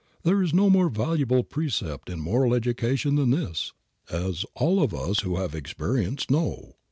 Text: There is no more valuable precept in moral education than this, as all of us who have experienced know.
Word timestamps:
There 0.23 0.41
is 0.41 0.51
no 0.51 0.67
more 0.67 0.89
valuable 0.89 1.43
precept 1.43 2.09
in 2.09 2.19
moral 2.21 2.55
education 2.55 3.17
than 3.17 3.29
this, 3.29 3.71
as 4.09 4.45
all 4.55 4.81
of 4.81 4.95
us 4.95 5.19
who 5.19 5.37
have 5.37 5.53
experienced 5.53 6.31
know. 6.31 6.77